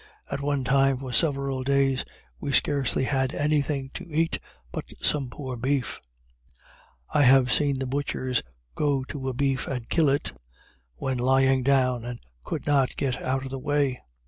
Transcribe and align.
At 0.31 0.41
one 0.41 0.63
time, 0.63 0.97
for 0.97 1.13
several 1.13 1.63
days, 1.63 2.03
we 2.39 2.53
scarcely 2.53 3.03
had 3.03 3.35
any 3.35 3.61
thing 3.61 3.91
to 3.93 4.09
eat 4.11 4.39
but 4.71 4.85
some 4.99 5.29
poor 5.29 5.55
beef. 5.55 5.99
I 7.13 7.21
have 7.21 7.51
seen 7.53 7.77
the 7.77 7.85
butchers 7.85 8.41
go 8.73 9.03
to 9.03 9.29
a 9.29 9.33
beef 9.35 9.67
and 9.67 9.87
kill 9.89 10.09
it, 10.09 10.33
when 10.95 11.19
lying 11.19 11.61
down 11.61 12.03
and 12.03 12.19
could 12.43 12.65
not 12.65 12.97
get 12.97 13.21
out 13.21 13.45
of 13.45 13.51
the 13.51 13.59
way. 13.59 14.01